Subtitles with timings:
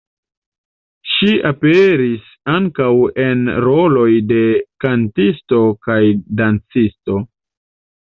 [1.11, 2.89] Ŝi aperis ankaŭ
[3.27, 4.43] en roloj de
[4.87, 6.03] kantisto kaj
[6.45, 7.25] dancisto.